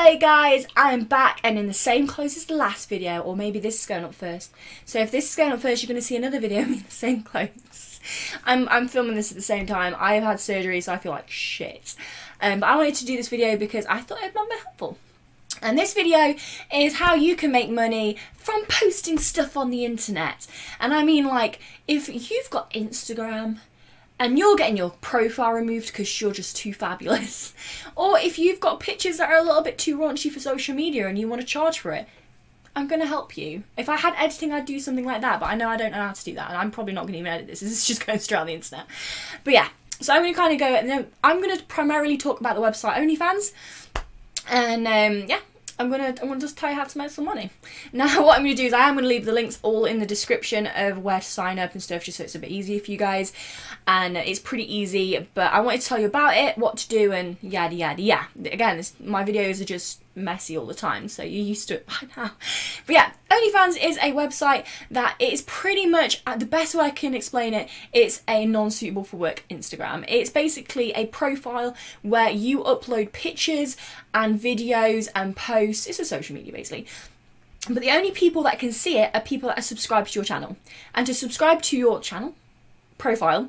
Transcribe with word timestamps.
Hello 0.00 0.16
guys, 0.16 0.64
I'm 0.76 1.06
back 1.06 1.40
and 1.42 1.58
in 1.58 1.66
the 1.66 1.74
same 1.74 2.06
clothes 2.06 2.36
as 2.36 2.44
the 2.44 2.54
last 2.54 2.88
video, 2.88 3.18
or 3.18 3.34
maybe 3.34 3.58
this 3.58 3.80
is 3.80 3.86
going 3.86 4.04
up 4.04 4.14
first. 4.14 4.52
So 4.84 5.00
if 5.00 5.10
this 5.10 5.28
is 5.28 5.34
going 5.34 5.50
up 5.50 5.58
first, 5.58 5.82
you're 5.82 5.88
going 5.88 6.00
to 6.00 6.06
see 6.06 6.14
another 6.14 6.38
video 6.38 6.60
in 6.60 6.84
the 6.84 6.90
same 6.90 7.24
clothes. 7.24 7.98
I'm, 8.44 8.68
I'm 8.68 8.86
filming 8.86 9.16
this 9.16 9.32
at 9.32 9.36
the 9.36 9.42
same 9.42 9.66
time. 9.66 9.96
I 9.98 10.14
have 10.14 10.22
had 10.22 10.38
surgery, 10.38 10.80
so 10.82 10.92
I 10.92 10.98
feel 10.98 11.10
like 11.10 11.28
shit. 11.28 11.96
Um, 12.40 12.60
but 12.60 12.68
I 12.68 12.76
wanted 12.76 12.94
to 12.94 13.06
do 13.06 13.16
this 13.16 13.28
video 13.28 13.56
because 13.56 13.86
I 13.86 14.00
thought 14.00 14.22
it 14.22 14.32
might 14.36 14.48
be 14.48 14.54
helpful. 14.62 14.98
And 15.62 15.76
this 15.76 15.94
video 15.94 16.36
is 16.72 16.98
how 16.98 17.16
you 17.16 17.34
can 17.34 17.50
make 17.50 17.68
money 17.68 18.18
from 18.36 18.66
posting 18.68 19.18
stuff 19.18 19.56
on 19.56 19.70
the 19.70 19.84
internet. 19.84 20.46
And 20.78 20.94
I 20.94 21.02
mean 21.02 21.26
like, 21.26 21.58
if 21.88 22.08
you've 22.08 22.50
got 22.50 22.70
Instagram, 22.70 23.58
and 24.18 24.38
you're 24.38 24.56
getting 24.56 24.76
your 24.76 24.90
profile 25.00 25.52
removed 25.52 25.88
because 25.88 26.20
you're 26.20 26.32
just 26.32 26.56
too 26.56 26.72
fabulous. 26.72 27.54
Or 27.96 28.16
if 28.16 28.38
you've 28.38 28.60
got 28.60 28.78
pictures 28.78 29.16
that 29.16 29.28
are 29.28 29.38
a 29.38 29.42
little 29.42 29.60
bit 29.60 29.76
too 29.76 29.98
raunchy 29.98 30.30
for 30.30 30.38
social 30.38 30.72
media 30.72 31.08
and 31.08 31.18
you 31.18 31.26
want 31.26 31.40
to 31.40 31.46
charge 31.46 31.80
for 31.80 31.90
it, 31.90 32.06
I'm 32.76 32.86
going 32.86 33.00
to 33.00 33.08
help 33.08 33.36
you. 33.36 33.64
If 33.76 33.88
I 33.88 33.96
had 33.96 34.14
editing, 34.16 34.52
I'd 34.52 34.66
do 34.66 34.78
something 34.78 35.04
like 35.04 35.20
that, 35.22 35.40
but 35.40 35.46
I 35.46 35.56
know 35.56 35.68
I 35.68 35.76
don't 35.76 35.90
know 35.90 35.98
how 35.98 36.12
to 36.12 36.24
do 36.24 36.34
that, 36.34 36.48
and 36.48 36.56
I'm 36.56 36.70
probably 36.70 36.92
not 36.92 37.02
going 37.02 37.14
to 37.14 37.18
even 37.18 37.32
edit 37.32 37.48
this. 37.48 37.60
This 37.62 37.72
is 37.72 37.84
just 37.84 38.06
going 38.06 38.20
straight 38.20 38.38
on 38.38 38.46
the 38.46 38.54
internet. 38.54 38.86
But 39.42 39.54
yeah, 39.54 39.68
so 40.00 40.14
I'm 40.14 40.22
going 40.22 40.32
to 40.32 40.38
kind 40.38 40.52
of 40.52 40.60
go, 40.60 40.66
and 40.66 40.88
then 40.88 41.08
I'm 41.24 41.42
going 41.42 41.56
to 41.58 41.64
primarily 41.64 42.16
talk 42.16 42.38
about 42.38 42.54
the 42.54 42.62
website 42.62 42.94
OnlyFans, 42.96 43.52
and 44.48 44.86
um, 44.86 45.28
yeah, 45.28 45.40
I'm 45.78 45.90
gonna 45.90 46.14
I'm 46.20 46.28
gonna 46.28 46.40
just 46.40 46.58
tell 46.58 46.70
you 46.70 46.76
how 46.76 46.84
to 46.84 46.98
make 46.98 47.10
some 47.10 47.24
money. 47.24 47.50
Now 47.92 48.22
what 48.24 48.38
I'm 48.38 48.44
gonna 48.44 48.56
do 48.56 48.64
is 48.64 48.72
I 48.72 48.88
am 48.88 48.96
gonna 48.96 49.06
leave 49.06 49.24
the 49.24 49.32
links 49.32 49.58
all 49.62 49.84
in 49.84 50.00
the 50.00 50.06
description 50.06 50.66
of 50.66 50.98
where 50.98 51.20
to 51.20 51.26
sign 51.26 51.58
up 51.58 51.72
and 51.72 51.82
stuff 51.82 52.04
just 52.04 52.18
so 52.18 52.24
it's 52.24 52.34
a 52.34 52.38
bit 52.38 52.50
easier 52.50 52.80
for 52.80 52.90
you 52.90 52.98
guys. 52.98 53.32
And 53.86 54.16
it's 54.16 54.40
pretty 54.40 54.72
easy, 54.72 55.26
but 55.34 55.52
I 55.52 55.60
wanted 55.60 55.80
to 55.82 55.86
tell 55.86 55.98
you 55.98 56.06
about 56.06 56.36
it, 56.36 56.58
what 56.58 56.76
to 56.78 56.88
do 56.88 57.12
and 57.12 57.36
yada 57.42 57.74
yada 57.74 58.02
yeah. 58.02 58.24
Again, 58.44 58.76
this, 58.76 58.94
my 59.00 59.24
videos 59.24 59.60
are 59.60 59.64
just 59.64 60.00
messy 60.18 60.56
all 60.56 60.66
the 60.66 60.74
time, 60.74 61.08
so 61.08 61.22
you're 61.22 61.44
used 61.44 61.68
to 61.68 61.74
it 61.74 61.86
by 61.86 62.08
now. 62.16 62.32
But 62.86 62.92
yeah, 62.92 63.12
OnlyFans 63.30 63.82
is 63.82 63.96
a 63.98 64.12
website 64.12 64.66
that 64.90 65.16
is 65.18 65.42
pretty 65.42 65.86
much, 65.86 66.22
uh, 66.26 66.36
the 66.36 66.46
best 66.46 66.74
way 66.74 66.86
I 66.86 66.90
can 66.90 67.14
explain 67.14 67.54
it, 67.54 67.68
it's 67.92 68.22
a 68.28 68.46
non-suitable 68.46 69.04
for 69.04 69.16
work 69.16 69.44
Instagram. 69.50 70.04
It's 70.08 70.30
basically 70.30 70.92
a 70.92 71.06
profile 71.06 71.74
where 72.02 72.30
you 72.30 72.60
upload 72.64 73.12
pictures 73.12 73.76
and 74.14 74.38
videos 74.38 75.08
and 75.14 75.36
posts. 75.36 75.86
It's 75.86 75.98
a 75.98 76.04
social 76.04 76.34
media 76.34 76.52
basically. 76.52 76.86
But 77.68 77.82
the 77.82 77.90
only 77.90 78.12
people 78.12 78.42
that 78.44 78.58
can 78.58 78.72
see 78.72 78.98
it 78.98 79.10
are 79.14 79.20
people 79.20 79.48
that 79.48 79.58
are 79.58 79.62
subscribed 79.62 80.12
to 80.12 80.18
your 80.18 80.24
channel. 80.24 80.56
And 80.94 81.06
to 81.06 81.14
subscribe 81.14 81.60
to 81.62 81.76
your 81.76 82.00
channel, 82.00 82.34
profile. 82.98 83.48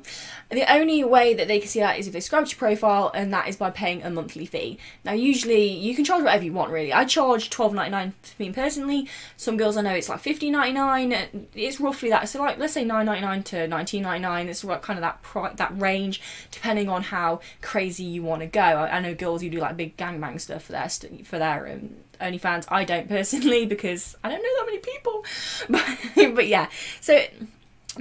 The 0.50 0.72
only 0.72 1.04
way 1.04 1.34
that 1.34 1.48
they 1.48 1.58
can 1.58 1.68
see 1.68 1.80
that 1.80 1.98
is 1.98 2.06
if 2.06 2.12
they 2.12 2.20
subscribe 2.20 2.46
to 2.46 2.50
your 2.50 2.58
profile, 2.58 3.10
and 3.14 3.32
that 3.32 3.48
is 3.48 3.56
by 3.56 3.70
paying 3.70 4.02
a 4.02 4.10
monthly 4.10 4.46
fee. 4.46 4.78
Now, 5.04 5.12
usually 5.12 5.66
you 5.66 5.94
can 5.94 6.04
charge 6.04 6.24
whatever 6.24 6.44
you 6.44 6.52
want, 6.52 6.72
really. 6.72 6.92
I 6.92 7.04
charge 7.04 7.50
twelve 7.50 7.74
ninety 7.74 7.90
nine 7.90 8.14
for 8.22 8.42
me 8.42 8.52
personally. 8.52 9.08
Some 9.36 9.56
girls 9.56 9.76
I 9.76 9.82
know 9.82 9.94
it's 9.94 10.08
like 10.08 10.20
fifteen 10.20 10.52
ninety 10.52 10.72
nine. 10.72 11.12
It's 11.54 11.80
roughly 11.80 12.10
that. 12.10 12.28
So, 12.28 12.40
like, 12.40 12.58
let's 12.58 12.72
say 12.72 12.84
nine 12.84 13.06
ninety 13.06 13.22
nine 13.22 13.42
to 13.44 13.68
nineteen 13.68 14.02
ninety 14.02 14.22
nine. 14.22 14.48
It's 14.48 14.64
like 14.64 14.82
kind 14.82 14.98
of 14.98 15.02
that 15.02 15.56
that 15.56 15.78
range, 15.80 16.20
depending 16.50 16.88
on 16.88 17.02
how 17.02 17.40
crazy 17.60 18.04
you 18.04 18.22
want 18.22 18.40
to 18.40 18.46
go. 18.46 18.60
I, 18.60 18.96
I, 18.96 19.00
know 19.00 19.14
girls 19.14 19.42
who 19.42 19.50
do 19.50 19.58
like 19.58 19.76
big 19.76 19.96
gangbang 19.96 20.40
stuff 20.40 20.64
for 20.64 20.72
their 20.72 20.88
for 20.88 21.38
their 21.38 21.68
um, 21.68 21.90
OnlyFans. 22.20 22.66
I 22.68 22.84
don't 22.84 23.08
personally 23.08 23.66
because 23.74 24.16
I 24.22 24.28
don't 24.28 24.42
know 24.42 24.56
that 24.58 24.66
many 24.66 24.78
people. 24.78 25.24
But, 25.68 26.34
but 26.34 26.48
yeah, 26.48 26.68
so 27.00 27.20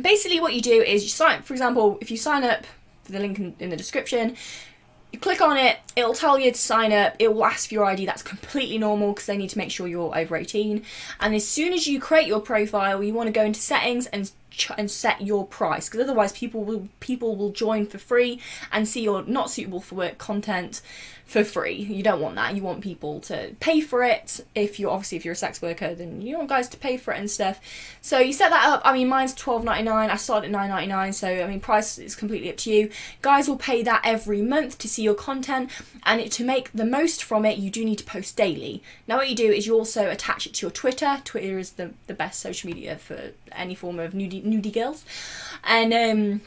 basically 0.01 0.39
what 0.39 0.53
you 0.53 0.61
do 0.61 0.81
is 0.81 1.03
you 1.03 1.09
sign 1.09 1.41
for 1.41 1.53
example 1.53 1.97
if 2.01 2.11
you 2.11 2.17
sign 2.17 2.43
up 2.43 2.65
for 3.03 3.11
the 3.11 3.19
link 3.19 3.39
in, 3.39 3.55
in, 3.59 3.69
the 3.69 3.77
description 3.77 4.35
you 5.11 5.19
click 5.19 5.41
on 5.41 5.57
it 5.57 5.77
it'll 5.95 6.13
tell 6.13 6.39
you 6.39 6.51
to 6.51 6.57
sign 6.57 6.91
up 6.91 7.15
it 7.19 7.33
will 7.33 7.45
ask 7.45 7.69
for 7.69 7.73
your 7.75 7.85
id 7.85 8.05
that's 8.05 8.21
completely 8.21 8.77
normal 8.77 9.13
because 9.13 9.25
they 9.25 9.37
need 9.37 9.49
to 9.49 9.57
make 9.57 9.71
sure 9.71 9.87
you're 9.87 10.15
over 10.17 10.35
18 10.35 10.83
and 11.19 11.35
as 11.35 11.47
soon 11.47 11.73
as 11.73 11.87
you 11.87 11.99
create 11.99 12.27
your 12.27 12.39
profile 12.39 13.03
you 13.03 13.13
want 13.13 13.27
to 13.27 13.33
go 13.33 13.43
into 13.43 13.59
settings 13.59 14.07
and 14.07 14.31
and 14.77 14.89
set 14.89 15.21
your 15.21 15.45
price 15.45 15.87
because 15.87 16.03
otherwise 16.03 16.31
people 16.31 16.63
will 16.63 16.89
people 16.99 17.35
will 17.35 17.51
join 17.51 17.85
for 17.85 17.97
free 17.97 18.39
and 18.71 18.87
see 18.87 19.01
your 19.01 19.23
not 19.23 19.49
suitable 19.49 19.81
for 19.81 19.95
work 19.95 20.17
content 20.17 20.81
for 21.29 21.43
free. 21.43 21.75
You 21.75 22.01
don't 22.01 22.21
want 22.21 22.35
that. 22.35 22.55
You 22.55 22.63
want 22.63 22.81
people 22.81 23.19
to 23.21 23.55
pay 23.59 23.81
for 23.81 24.03
it. 24.03 24.43
If 24.55 24.79
you're 24.79 24.89
obviously 24.89 25.15
if 25.19 25.25
you're 25.25 25.33
a 25.33 25.37
sex 25.37 25.61
worker, 25.61 25.93
then 25.93 26.23
you 26.23 26.35
want 26.37 26.49
guys 26.49 26.67
to 26.69 26.77
pay 26.77 26.97
for 26.97 27.13
it 27.13 27.19
and 27.19 27.29
stuff. 27.29 27.61
So 28.01 28.17
you 28.17 28.33
set 28.33 28.49
that 28.49 28.65
up. 28.67 28.81
I 28.83 28.93
mean, 28.93 29.07
mine's 29.07 29.35
twelve 29.35 29.63
ninety 29.63 29.83
nine. 29.83 30.09
I 30.09 30.15
started 30.15 30.47
at 30.47 30.51
nine 30.51 30.69
ninety 30.69 30.87
nine. 30.87 31.13
So 31.13 31.27
I 31.27 31.45
mean, 31.45 31.59
price 31.59 31.99
is 31.99 32.15
completely 32.15 32.49
up 32.49 32.57
to 32.57 32.73
you. 32.73 32.89
Guys 33.21 33.47
will 33.47 33.57
pay 33.57 33.83
that 33.83 34.01
every 34.03 34.41
month 34.41 34.79
to 34.79 34.87
see 34.87 35.03
your 35.03 35.13
content, 35.13 35.69
and 36.03 36.19
it, 36.19 36.31
to 36.33 36.43
make 36.43 36.71
the 36.71 36.85
most 36.85 37.23
from 37.23 37.45
it, 37.45 37.59
you 37.59 37.69
do 37.69 37.85
need 37.85 37.99
to 37.99 38.05
post 38.05 38.35
daily. 38.35 38.81
Now, 39.07 39.17
what 39.17 39.29
you 39.29 39.35
do 39.35 39.51
is 39.51 39.67
you 39.67 39.75
also 39.75 40.09
attach 40.09 40.47
it 40.47 40.55
to 40.55 40.65
your 40.65 40.71
Twitter. 40.71 41.21
Twitter 41.23 41.59
is 41.59 41.73
the 41.73 41.93
the 42.07 42.15
best 42.15 42.39
social 42.39 42.71
media 42.71 42.97
for 42.97 43.33
any 43.51 43.75
form 43.75 43.99
of 43.99 44.15
nudie 44.43 44.73
girls, 44.73 45.05
and 45.63 45.93
um 45.93 46.41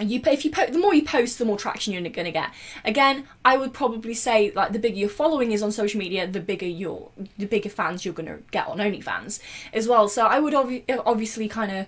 you 0.00 0.20
if 0.26 0.44
you 0.44 0.50
post 0.50 0.72
the 0.72 0.78
more 0.78 0.94
you 0.94 1.04
post 1.04 1.38
the 1.38 1.44
more 1.44 1.56
traction 1.56 1.92
you're 1.92 2.02
going 2.02 2.24
to 2.24 2.30
get. 2.30 2.50
Again 2.84 3.24
i 3.44 3.56
would 3.56 3.72
probably 3.72 4.14
say 4.14 4.52
like 4.54 4.72
the 4.72 4.78
bigger 4.78 4.96
your 4.96 5.08
following 5.08 5.52
is 5.52 5.62
on 5.62 5.72
social 5.72 5.98
media 5.98 6.26
the 6.26 6.40
bigger 6.40 6.66
your 6.66 7.10
the 7.36 7.46
bigger 7.46 7.68
fans 7.68 8.04
you're 8.04 8.14
going 8.14 8.28
to 8.28 8.38
get 8.50 8.66
on 8.68 8.78
onlyfans 8.78 9.40
as 9.72 9.88
well. 9.88 10.08
So 10.08 10.26
i 10.26 10.38
would 10.38 10.54
obvi- 10.54 10.84
obviously 11.04 11.48
kind 11.48 11.72
of 11.72 11.86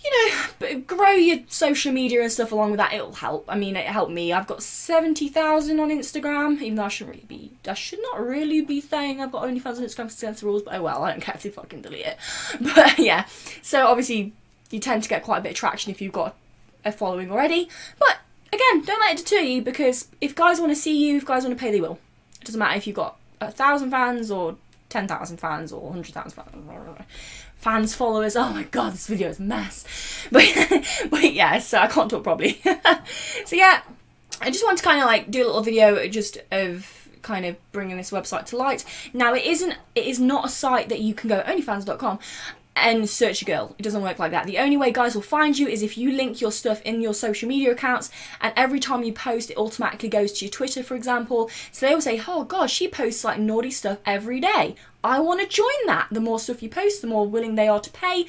you 0.00 0.30
know 0.62 0.80
grow 0.80 1.10
your 1.10 1.40
social 1.48 1.92
media 1.92 2.22
and 2.22 2.30
stuff 2.30 2.52
along 2.52 2.70
with 2.70 2.78
that. 2.78 2.92
It'll 2.92 3.14
help. 3.14 3.46
I 3.48 3.56
mean 3.56 3.74
it 3.74 3.86
helped 3.86 4.12
me. 4.12 4.32
I've 4.32 4.46
got 4.46 4.62
70,000 4.62 5.80
on 5.80 5.90
instagram 5.90 6.60
even 6.60 6.76
though 6.76 6.84
i 6.84 6.88
shouldn't 6.88 7.16
really 7.16 7.26
be 7.26 7.52
i 7.66 7.74
should 7.74 8.00
not 8.02 8.24
really 8.24 8.60
be 8.60 8.80
saying 8.80 9.20
i've 9.20 9.32
got 9.32 9.42
onlyfans 9.42 9.78
on 9.78 9.82
instagram 9.82 10.04
because 10.04 10.22
against 10.22 10.40
the 10.40 10.46
rules 10.46 10.62
but 10.62 10.74
oh 10.74 10.82
well 10.82 11.02
i 11.02 11.10
don't 11.10 11.20
care 11.20 11.34
if 11.34 11.42
they 11.42 11.50
fucking 11.50 11.82
delete 11.82 12.06
it. 12.06 12.16
But 12.60 12.98
yeah. 12.98 13.26
So 13.62 13.86
obviously 13.86 14.34
you 14.70 14.78
tend 14.78 15.02
to 15.02 15.08
get 15.08 15.22
quite 15.22 15.38
a 15.38 15.40
bit 15.42 15.50
of 15.52 15.56
traction 15.56 15.90
if 15.90 16.00
you've 16.00 16.12
got 16.12 16.36
a 16.84 16.92
following 16.92 17.30
already. 17.30 17.68
But 17.98 18.18
again, 18.52 18.82
don't 18.82 19.00
let 19.00 19.18
it 19.18 19.24
deter 19.24 19.40
you 19.40 19.62
because 19.62 20.08
if 20.20 20.34
guys 20.34 20.60
want 20.60 20.72
to 20.72 20.76
see 20.76 21.08
you, 21.08 21.16
if 21.16 21.24
guys 21.24 21.44
want 21.44 21.56
to 21.56 21.60
pay, 21.62 21.70
they 21.70 21.80
will. 21.80 21.98
It 22.40 22.44
doesn't 22.44 22.58
matter 22.58 22.76
if 22.76 22.86
you've 22.86 22.96
got 22.96 23.16
a 23.40 23.50
thousand 23.50 23.90
fans 23.90 24.30
or 24.30 24.56
ten 24.88 25.08
thousand 25.08 25.38
fans 25.38 25.72
or 25.72 25.90
hundred 25.90 26.14
thousand 26.14 26.32
fans. 26.32 27.06
Fans, 27.56 27.94
followers. 27.94 28.36
Oh 28.36 28.50
my 28.50 28.62
god, 28.64 28.92
this 28.92 29.08
video 29.08 29.28
is 29.28 29.40
a 29.40 29.42
mess. 29.42 29.84
But 30.30 30.44
but 31.10 31.32
yeah, 31.32 31.58
so 31.58 31.78
I 31.78 31.88
can't 31.88 32.10
talk 32.10 32.22
properly. 32.22 32.60
so 33.44 33.56
yeah, 33.56 33.82
I 34.40 34.50
just 34.50 34.64
want 34.64 34.78
to 34.78 34.84
kind 34.84 35.00
of 35.00 35.06
like 35.06 35.30
do 35.30 35.44
a 35.44 35.46
little 35.46 35.62
video 35.62 36.06
just 36.06 36.38
of 36.52 37.08
kind 37.22 37.44
of 37.44 37.56
bringing 37.72 37.96
this 37.96 38.10
website 38.10 38.46
to 38.46 38.56
light. 38.56 38.84
Now 39.12 39.34
it 39.34 39.44
isn't 39.44 39.74
it 39.94 40.06
is 40.06 40.20
not 40.20 40.46
a 40.46 40.48
site 40.48 40.88
that 40.88 41.00
you 41.00 41.14
can 41.14 41.28
go 41.28 41.42
onlyfans.com 41.42 42.18
and 42.76 43.08
search 43.08 43.42
a 43.42 43.44
girl. 43.44 43.74
It 43.78 43.82
doesn't 43.82 44.02
work 44.02 44.18
like 44.18 44.30
that. 44.30 44.46
The 44.46 44.58
only 44.58 44.76
way 44.76 44.92
guys 44.92 45.14
will 45.14 45.22
find 45.22 45.58
you 45.58 45.66
is 45.66 45.82
if 45.82 45.98
you 45.98 46.12
link 46.12 46.40
your 46.40 46.52
stuff 46.52 46.80
in 46.82 47.00
your 47.00 47.14
social 47.14 47.48
media 47.48 47.72
accounts 47.72 48.10
and 48.40 48.52
every 48.56 48.80
time 48.80 49.02
you 49.02 49.12
post 49.12 49.50
it 49.50 49.56
automatically 49.56 50.08
goes 50.08 50.32
to 50.34 50.44
your 50.44 50.52
Twitter 50.52 50.82
for 50.82 50.94
example. 50.94 51.50
So 51.72 51.86
they 51.86 51.94
will 51.94 52.00
say, 52.00 52.22
oh 52.26 52.44
god, 52.44 52.70
she 52.70 52.88
posts 52.88 53.24
like 53.24 53.38
naughty 53.38 53.70
stuff 53.70 53.98
every 54.06 54.40
day. 54.40 54.76
I 55.02 55.20
want 55.20 55.40
to 55.40 55.46
join 55.46 55.86
that. 55.86 56.08
The 56.10 56.20
more 56.20 56.38
stuff 56.38 56.62
you 56.62 56.68
post, 56.68 57.00
the 57.00 57.08
more 57.08 57.26
willing 57.26 57.54
they 57.54 57.68
are 57.68 57.80
to 57.80 57.90
pay. 57.90 58.26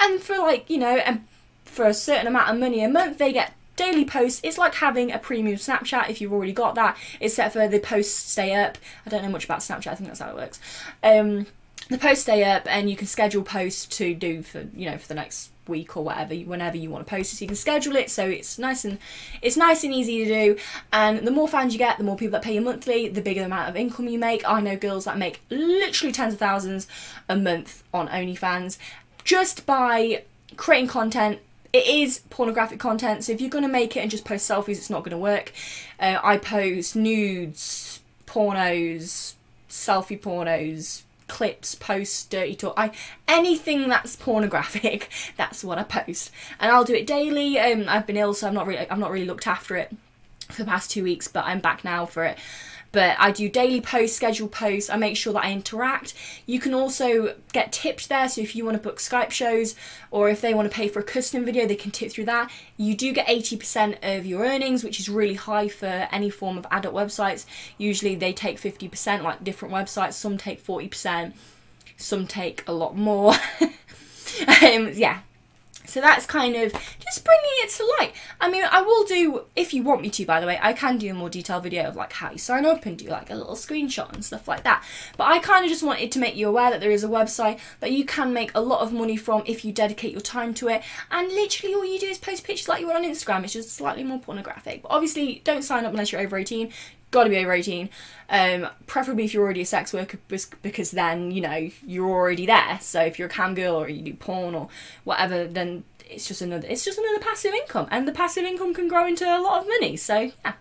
And 0.00 0.20
for 0.20 0.38
like, 0.38 0.68
you 0.68 0.78
know, 0.78 0.96
and 0.96 1.24
for 1.64 1.86
a 1.86 1.94
certain 1.94 2.26
amount 2.26 2.50
of 2.50 2.58
money 2.58 2.82
a 2.82 2.88
month, 2.88 3.18
they 3.18 3.32
get 3.32 3.54
daily 3.76 4.04
posts. 4.04 4.40
It's 4.44 4.58
like 4.58 4.74
having 4.74 5.12
a 5.12 5.18
premium 5.18 5.56
Snapchat 5.56 6.10
if 6.10 6.20
you've 6.20 6.32
already 6.32 6.52
got 6.52 6.74
that, 6.74 6.96
except 7.20 7.54
for 7.54 7.66
the 7.68 7.78
posts 7.78 8.14
stay 8.14 8.54
up. 8.54 8.76
I 9.06 9.10
don't 9.10 9.22
know 9.22 9.30
much 9.30 9.44
about 9.44 9.60
Snapchat, 9.60 9.92
I 9.92 9.94
think 9.94 10.08
that's 10.08 10.20
how 10.20 10.30
it 10.30 10.36
works. 10.36 10.60
Um, 11.02 11.46
the 11.88 11.98
posts 11.98 12.22
stay 12.22 12.44
up 12.44 12.62
and 12.66 12.90
you 12.90 12.96
can 12.96 13.06
schedule 13.06 13.42
posts 13.42 13.86
to 13.98 14.14
do 14.14 14.42
for 14.42 14.66
you 14.74 14.90
know 14.90 14.98
for 14.98 15.08
the 15.08 15.14
next 15.14 15.50
week 15.66 15.96
or 15.96 16.04
whatever 16.04 16.34
whenever 16.34 16.76
you 16.76 16.90
want 16.90 17.06
to 17.06 17.10
post 17.10 17.32
it. 17.32 17.36
So 17.36 17.44
you 17.44 17.48
can 17.48 17.56
schedule 17.56 17.96
it 17.96 18.10
so 18.10 18.26
it's 18.26 18.58
nice 18.58 18.84
and 18.84 18.98
it's 19.42 19.56
nice 19.56 19.84
and 19.84 19.92
easy 19.92 20.24
to 20.24 20.30
do. 20.30 20.60
And 20.92 21.26
the 21.26 21.30
more 21.30 21.48
fans 21.48 21.72
you 21.72 21.78
get 21.78 21.98
the 21.98 22.04
more 22.04 22.16
people 22.16 22.32
that 22.32 22.42
pay 22.42 22.54
you 22.54 22.60
monthly 22.60 23.08
the 23.08 23.20
bigger 23.20 23.40
the 23.40 23.46
amount 23.46 23.68
of 23.68 23.76
income 23.76 24.08
you 24.08 24.18
make. 24.18 24.48
I 24.48 24.60
know 24.60 24.76
girls 24.76 25.04
that 25.04 25.18
make 25.18 25.40
literally 25.50 26.12
tens 26.12 26.34
of 26.34 26.40
thousands 26.40 26.86
a 27.28 27.36
month 27.36 27.82
on 27.92 28.08
onlyfans 28.08 28.78
just 29.24 29.66
by 29.66 30.24
creating 30.56 30.88
content. 30.88 31.38
It 31.72 31.86
is 31.86 32.20
pornographic 32.30 32.80
content 32.80 33.24
so 33.24 33.32
if 33.32 33.40
you're 33.40 33.50
going 33.50 33.62
to 33.62 33.68
make 33.68 33.96
it 33.96 34.00
and 34.00 34.10
just 34.10 34.24
post 34.24 34.48
selfies 34.48 34.76
it's 34.76 34.90
not 34.90 35.00
going 35.00 35.12
to 35.12 35.18
work. 35.18 35.52
Uh, 36.00 36.18
i 36.22 36.36
post 36.36 36.96
nudes 36.96 38.00
pornos 38.26 39.34
selfie 39.68 40.18
pornos 40.18 41.02
clips, 41.28 41.74
posts, 41.74 42.24
dirty 42.24 42.54
talk, 42.54 42.74
I 42.76 42.90
anything 43.26 43.88
that's 43.88 44.16
pornographic, 44.16 45.08
that's 45.36 45.62
what 45.62 45.78
I 45.78 45.84
post, 45.84 46.30
and 46.58 46.72
I'll 46.72 46.84
do 46.84 46.94
it 46.94 47.06
daily. 47.06 47.58
Um, 47.58 47.84
I've 47.88 48.06
been 48.06 48.16
ill, 48.16 48.34
so 48.34 48.48
I'm 48.48 48.54
not 48.54 48.66
really 48.66 48.88
I've 48.88 48.98
not 48.98 49.10
really 49.10 49.26
looked 49.26 49.46
after 49.46 49.76
it 49.76 49.94
for 50.48 50.62
the 50.62 50.68
past 50.68 50.90
two 50.90 51.04
weeks, 51.04 51.28
but 51.28 51.44
I'm 51.44 51.60
back 51.60 51.84
now 51.84 52.06
for 52.06 52.24
it. 52.24 52.38
But 52.92 53.16
I 53.18 53.30
do 53.30 53.48
daily 53.48 53.80
posts, 53.80 54.16
scheduled 54.16 54.52
posts. 54.52 54.88
I 54.88 54.96
make 54.96 55.16
sure 55.16 55.32
that 55.34 55.44
I 55.44 55.52
interact. 55.52 56.14
You 56.46 56.58
can 56.58 56.72
also 56.72 57.34
get 57.52 57.72
tipped 57.72 58.08
there. 58.08 58.28
So 58.28 58.40
if 58.40 58.56
you 58.56 58.64
want 58.64 58.76
to 58.76 58.82
book 58.82 58.98
Skype 58.98 59.30
shows 59.30 59.74
or 60.10 60.28
if 60.28 60.40
they 60.40 60.54
want 60.54 60.70
to 60.70 60.74
pay 60.74 60.88
for 60.88 61.00
a 61.00 61.04
custom 61.04 61.44
video, 61.44 61.66
they 61.66 61.76
can 61.76 61.90
tip 61.90 62.10
through 62.10 62.24
that. 62.26 62.50
You 62.76 62.94
do 62.94 63.12
get 63.12 63.26
80% 63.26 63.98
of 64.02 64.24
your 64.24 64.44
earnings, 64.44 64.82
which 64.84 64.98
is 64.98 65.08
really 65.08 65.34
high 65.34 65.68
for 65.68 66.08
any 66.10 66.30
form 66.30 66.56
of 66.56 66.66
adult 66.70 66.94
websites. 66.94 67.44
Usually 67.76 68.14
they 68.14 68.32
take 68.32 68.60
50%, 68.60 69.22
like 69.22 69.44
different 69.44 69.74
websites. 69.74 70.14
Some 70.14 70.38
take 70.38 70.64
40%, 70.64 71.34
some 71.96 72.26
take 72.26 72.66
a 72.66 72.72
lot 72.72 72.96
more. 72.96 73.34
um, 73.60 74.90
yeah, 74.94 75.20
so 75.88 76.00
that's 76.00 76.26
kind 76.26 76.54
of 76.56 76.72
just 77.00 77.24
bringing 77.24 77.44
it 77.58 77.70
to 77.70 77.94
light. 77.98 78.12
I 78.40 78.50
mean, 78.50 78.64
I 78.70 78.82
will 78.82 79.04
do, 79.04 79.44
if 79.56 79.72
you 79.72 79.82
want 79.82 80.02
me 80.02 80.10
to, 80.10 80.24
by 80.26 80.40
the 80.40 80.46
way, 80.46 80.58
I 80.60 80.72
can 80.72 80.98
do 80.98 81.10
a 81.10 81.14
more 81.14 81.30
detailed 81.30 81.62
video 81.62 81.84
of 81.84 81.96
like 81.96 82.12
how 82.12 82.30
you 82.30 82.38
sign 82.38 82.66
up 82.66 82.84
and 82.86 82.98
do 82.98 83.06
like 83.08 83.30
a 83.30 83.34
little 83.34 83.54
screenshot 83.54 84.12
and 84.12 84.24
stuff 84.24 84.46
like 84.46 84.64
that. 84.64 84.84
But 85.16 85.28
I 85.28 85.38
kind 85.38 85.64
of 85.64 85.70
just 85.70 85.82
wanted 85.82 86.12
to 86.12 86.18
make 86.18 86.36
you 86.36 86.48
aware 86.48 86.70
that 86.70 86.80
there 86.80 86.90
is 86.90 87.04
a 87.04 87.08
website 87.08 87.58
that 87.80 87.92
you 87.92 88.04
can 88.04 88.32
make 88.32 88.50
a 88.54 88.60
lot 88.60 88.82
of 88.82 88.92
money 88.92 89.16
from 89.16 89.42
if 89.46 89.64
you 89.64 89.72
dedicate 89.72 90.12
your 90.12 90.20
time 90.20 90.54
to 90.54 90.68
it. 90.68 90.82
And 91.10 91.28
literally 91.28 91.74
all 91.74 91.84
you 91.84 91.98
do 91.98 92.06
is 92.06 92.18
post 92.18 92.44
pictures 92.44 92.68
like 92.68 92.80
you 92.80 92.86
would 92.86 92.96
on 92.96 93.04
Instagram. 93.04 93.44
It's 93.44 93.54
just 93.54 93.74
slightly 93.74 94.04
more 94.04 94.20
pornographic. 94.20 94.82
But 94.82 94.90
obviously, 94.90 95.40
don't 95.44 95.62
sign 95.62 95.84
up 95.84 95.92
unless 95.92 96.12
you're 96.12 96.20
over 96.20 96.36
18 96.36 96.70
got 97.10 97.24
to 97.24 97.30
be 97.30 97.38
over 97.38 97.52
18 97.52 97.88
um, 98.30 98.68
preferably 98.86 99.24
if 99.24 99.32
you're 99.32 99.42
already 99.42 99.62
a 99.62 99.66
sex 99.66 99.92
worker 99.92 100.18
because 100.62 100.90
then 100.90 101.30
you 101.30 101.40
know 101.40 101.70
you're 101.86 102.08
already 102.08 102.46
there 102.46 102.78
so 102.80 103.00
if 103.02 103.18
you're 103.18 103.28
a 103.28 103.30
cam 103.30 103.54
girl 103.54 103.76
or 103.76 103.88
you 103.88 104.02
do 104.02 104.14
porn 104.14 104.54
or 104.54 104.68
whatever 105.04 105.46
then 105.46 105.84
it's 106.10 106.26
just 106.26 106.42
another 106.42 106.66
it's 106.68 106.84
just 106.84 106.98
another 106.98 107.18
passive 107.18 107.54
income 107.54 107.86
and 107.90 108.06
the 108.06 108.12
passive 108.12 108.44
income 108.44 108.74
can 108.74 108.88
grow 108.88 109.06
into 109.06 109.24
a 109.24 109.40
lot 109.40 109.62
of 109.62 109.68
money 109.68 109.96
so 109.96 110.18
yeah 110.18 110.52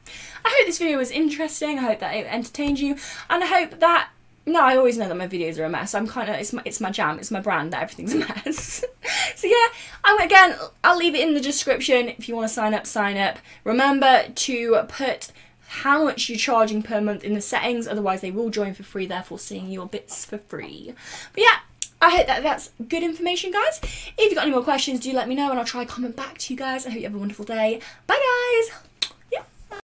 i 0.46 0.56
hope 0.58 0.66
this 0.66 0.78
video 0.78 0.98
was 0.98 1.12
interesting 1.12 1.80
i 1.80 1.84
hope 1.84 2.00
that 2.00 2.16
it 2.16 2.26
entertained 2.28 2.80
you 2.80 2.96
and 3.30 3.44
i 3.44 3.48
hope 3.48 3.80
that 3.80 4.10
no, 4.48 4.62
I 4.62 4.78
always 4.78 4.98
know 4.98 5.10
that 5.10 5.18
my 5.18 5.28
videos 5.28 5.60
are 5.60 5.66
a 5.66 5.70
mess. 5.70 5.94
I'm 5.94 6.08
kind 6.08 6.30
of 6.30 6.38
it's 6.38 6.54
my 6.54 6.62
it's 6.64 6.80
my 6.80 6.90
jam, 6.90 7.20
it's 7.20 7.32
my 7.32 7.42
brand 7.42 7.74
that 7.74 7.84
everything's 7.84 8.14
a 8.14 8.20
mess. 8.20 8.82
so 9.36 9.46
yeah, 9.46 9.68
I'm 10.06 10.20
again. 10.22 10.56
I'll 10.86 10.96
leave 10.96 11.16
it 11.16 11.28
in 11.28 11.34
the 11.34 11.42
description 11.42 12.08
if 12.08 12.30
you 12.30 12.36
want 12.36 12.48
to 12.48 12.54
sign 12.54 12.74
up. 12.74 12.88
Sign 12.88 13.18
up. 13.18 13.40
Remember 13.66 14.24
to 14.34 14.84
put 14.88 15.34
how 15.68 16.06
much 16.06 16.30
you're 16.30 16.38
charging 16.38 16.81
per 16.81 17.02
month 17.02 17.24
in 17.24 17.34
the 17.34 17.42
settings, 17.42 17.88
otherwise 17.88 18.22
they 18.22 18.31
will 18.31 18.50
join 18.50 18.74
for 18.74 18.84
free, 18.84 19.06
therefore 19.06 19.40
seeing 19.40 19.69
your 19.69 19.86
bits 19.86 20.25
for 20.25 20.38
free. 20.38 20.94
But 21.34 21.44
yeah, 21.44 21.60
I 22.02 22.12
hope 22.12 22.28
that 22.28 22.44
that's 22.44 22.72
good 22.88 23.04
information, 23.04 23.52
guys. 23.52 23.80
If 23.84 24.19
you've 24.19 24.36
got 24.36 24.44
any 24.44 24.52
more 24.52 24.64
questions, 24.64 25.00
do 25.00 25.12
let 25.14 25.28
me 25.28 25.36
know 25.36 25.50
and 25.50 25.60
I'll 25.60 25.66
try 25.66 25.86
comment 25.86 26.16
back 26.16 26.38
to 26.40 26.54
you 26.54 26.58
guys. 26.58 26.86
I 26.86 26.92
hope 26.92 27.00
you 27.00 27.06
have 27.06 27.16
a 27.16 27.19
wonderful 27.19 27.46
day. 27.46 27.81
Bye, 28.06 28.16
guys! 28.16 28.87